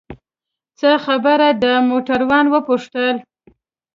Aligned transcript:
څه 0.79 0.89
خبره 1.05 1.49
ده؟ 1.61 1.73
موټروان 1.89 2.45
وپوښتل. 2.49 3.15